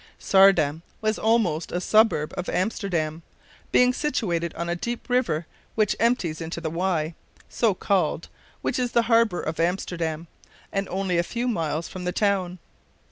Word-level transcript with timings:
Saardam 0.19 0.81
was 0.99 1.19
almost 1.19 1.71
a 1.71 1.79
suburb 1.79 2.33
of 2.35 2.49
Amsterdam, 2.49 3.21
being 3.71 3.93
situated 3.93 4.51
on 4.55 4.67
a 4.67 4.75
deep 4.75 5.07
river 5.11 5.45
which 5.75 5.95
empties 5.99 6.41
into 6.41 6.59
the 6.59 6.71
Y, 6.71 7.13
so 7.47 7.75
called, 7.75 8.27
which 8.63 8.79
is 8.79 8.93
the 8.93 9.03
harbor 9.03 9.41
of 9.43 9.59
Amsterdam, 9.59 10.25
and 10.73 10.89
only 10.89 11.19
a 11.19 11.21
few 11.21 11.47
miles 11.47 11.87
from 11.87 12.05
the 12.05 12.11
town. 12.11 12.57